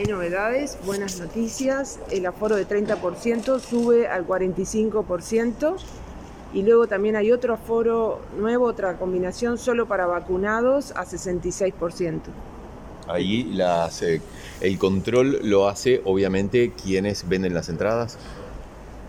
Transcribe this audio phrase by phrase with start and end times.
[0.00, 1.98] hay novedades, buenas noticias.
[2.10, 5.76] El aforo de 30% sube al 45%.
[6.54, 12.20] Y luego también hay otro aforo nuevo, otra combinación solo para vacunados a 66%.
[13.08, 14.22] Ahí las, eh,
[14.62, 18.16] el control lo hace obviamente quienes venden las entradas.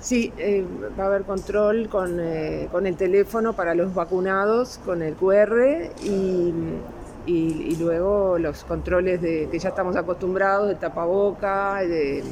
[0.02, 0.66] Sí, eh,
[1.00, 5.92] va a haber control con, eh, con, el teléfono para los vacunados, con el QR
[6.04, 6.52] y,
[7.26, 12.24] y, luego los controles de, que ya estamos acostumbrados de tapaboca y de,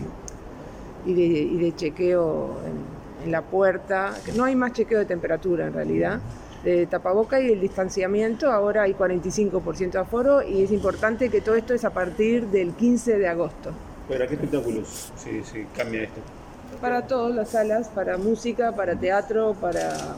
[1.06, 4.14] y de chequeo en, en, la puerta.
[4.36, 6.20] No hay más chequeo de temperatura en realidad,
[6.64, 8.52] de tapaboca y el distanciamiento.
[8.52, 12.74] Ahora hay 45% de aforo y es importante que todo esto es a partir del
[12.74, 13.72] 15 de agosto.
[14.08, 16.20] ¿Para qué espectáculos se, se cambia esto?
[16.82, 20.16] Para todas las salas, para música, para teatro, para,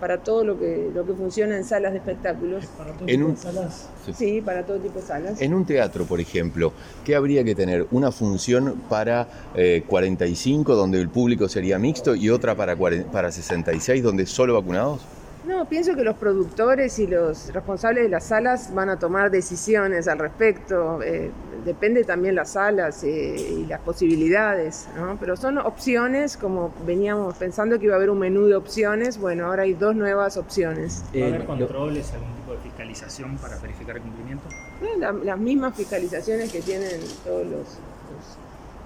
[0.00, 2.64] para todo lo que, lo que funciona en salas de espectáculos.
[2.78, 3.88] ¿Para todo En tipo un- de salas?
[4.16, 5.40] Sí, para todo tipo de salas.
[5.40, 6.72] En un teatro, por ejemplo,
[7.04, 7.86] ¿qué habría que tener?
[7.90, 13.30] Una función para eh, 45, donde el público sería mixto, y otra para, 40 para
[13.30, 15.00] 66, donde solo vacunados.
[15.46, 20.06] No, pienso que los productores y los responsables de las salas van a tomar decisiones
[20.08, 21.02] al respecto.
[21.02, 21.30] Eh,
[21.64, 25.16] depende también las salas eh, y las posibilidades, ¿no?
[25.18, 29.46] Pero son opciones, como veníamos pensando que iba a haber un menú de opciones, bueno,
[29.46, 31.02] ahora hay dos nuevas opciones.
[31.06, 34.44] ¿Va a Eh, haber lo- controles, algún tipo de fiscalización para verificar el cumplimiento?
[34.82, 38.38] Eh, la- las mismas fiscalizaciones que tienen todos los, los-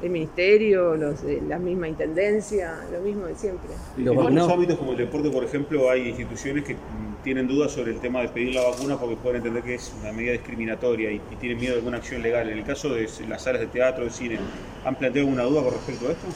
[0.04, 3.70] el ministerio, los de la misma intendencia, lo mismo de siempre.
[3.96, 6.76] Los en otros vacunados- ámbitos como el deporte, por ejemplo, hay instituciones que
[7.22, 10.12] tienen dudas sobre el tema de pedir la vacuna porque pueden entender que es una
[10.12, 12.48] medida discriminatoria y, y tienen miedo de alguna acción legal.
[12.50, 14.38] En el caso de las salas de teatro, de cine,
[14.84, 16.26] ¿han planteado alguna duda con respecto a esto?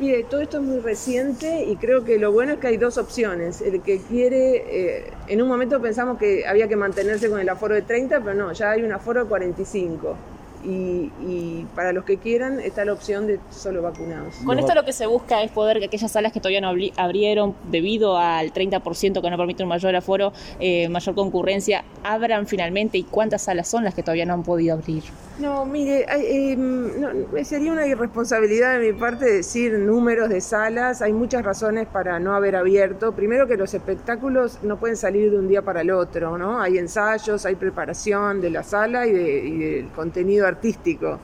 [0.00, 2.98] Mire, todo esto es muy reciente y creo que lo bueno es que hay dos
[2.98, 3.60] opciones.
[3.62, 4.56] El que quiere,
[4.98, 8.34] eh, en un momento pensamos que había que mantenerse con el aforo de 30, pero
[8.34, 10.16] no, ya hay un aforo de 45.
[10.64, 14.34] Y, y para los que quieran está la opción de solo vacunados.
[14.46, 16.92] Con esto lo que se busca es poder que aquellas salas que todavía no abri-
[16.96, 22.98] abrieron debido al 30% que no permite un mayor aforo, eh, mayor concurrencia, abran finalmente
[22.98, 25.02] y cuántas salas son las que todavía no han podido abrir.
[25.38, 27.08] No, mire, eh, no,
[27.42, 31.02] sería una irresponsabilidad de mi parte decir números de salas.
[31.02, 33.12] Hay muchas razones para no haber abierto.
[33.12, 36.60] Primero que los espectáculos no pueden salir de un día para el otro, ¿no?
[36.60, 41.18] Hay ensayos, hay preparación de la sala y, de- y del contenido artístico.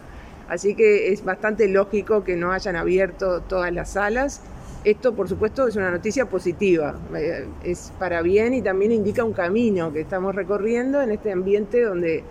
[0.48, 4.40] Así que es bastante lógico que no hayan abierto todas las salas.
[4.84, 6.94] Esto, por supuesto, es una noticia positiva.
[7.14, 11.82] Eh, Es para bien y también indica un camino que estamos recorriendo en este ambiente
[11.82, 12.24] donde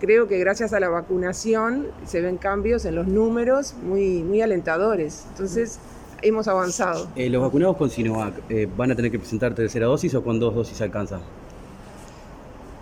[0.00, 5.24] creo que gracias a la vacunación se ven cambios en los números muy, muy alentadores.
[5.30, 5.78] Entonces,
[6.22, 7.08] hemos avanzado.
[7.16, 10.38] Eh, los vacunados con Sinovac eh, van a tener que presentar tercera dosis o con
[10.38, 11.20] dos dosis alcanza.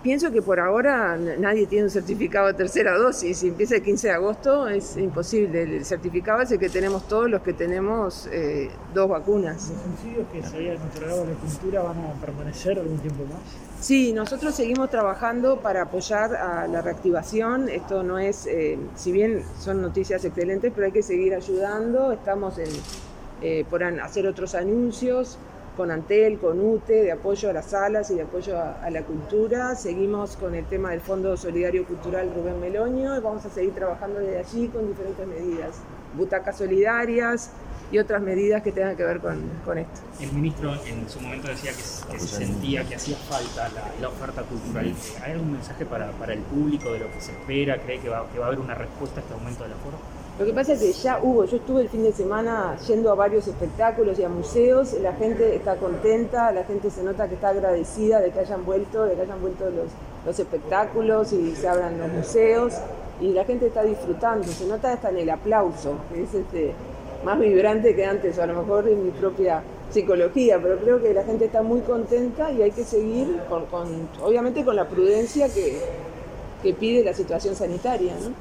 [0.05, 3.39] Pienso que por ahora nadie tiene un certificado de tercera dosis.
[3.39, 5.63] Si empieza el 15 de agosto es imposible.
[5.63, 9.71] El certificado es el que tenemos todos los que tenemos eh, dos vacunas.
[9.71, 13.39] ¿Los subsidios que se habían otorgado a la cultura van a permanecer algún tiempo más?
[13.81, 17.67] Sí, nosotros seguimos trabajando para apoyar a la reactivación.
[17.67, 22.11] Esto no es, eh, si bien son noticias excelentes, pero hay que seguir ayudando.
[22.11, 22.69] Estamos en,
[23.41, 25.39] eh, por hacer otros anuncios
[25.75, 29.03] con Antel, con UTE, de apoyo a las salas y de apoyo a, a la
[29.03, 29.75] cultura.
[29.75, 34.19] Seguimos con el tema del Fondo Solidario Cultural Rubén Meloño y vamos a seguir trabajando
[34.19, 35.75] desde allí con diferentes medidas,
[36.17, 37.51] butacas solidarias
[37.91, 40.01] y otras medidas que tengan que ver con, con esto.
[40.19, 44.09] El ministro en su momento decía que, que se sentía que hacía falta la, la
[44.09, 44.91] oferta cultural.
[45.23, 47.77] ¿Hay algún mensaje para, para el público de lo que se espera?
[47.79, 49.97] ¿Cree que va, que va a haber una respuesta a este aumento del aforo?
[50.37, 53.15] Lo que pasa es que ya hubo, yo estuve el fin de semana yendo a
[53.15, 57.49] varios espectáculos y a museos, la gente está contenta, la gente se nota que está
[57.49, 59.87] agradecida de que hayan vuelto, de que hayan vuelto los,
[60.25, 62.73] los espectáculos y se abran los museos
[63.21, 66.73] y la gente está disfrutando, se nota hasta en el aplauso, que es este,
[67.23, 71.13] más vibrante que antes, o a lo mejor en mi propia psicología, pero creo que
[71.13, 75.47] la gente está muy contenta y hay que seguir con, con- obviamente con la prudencia
[75.47, 75.79] que,
[76.61, 78.31] que pide la situación sanitaria, ¿no?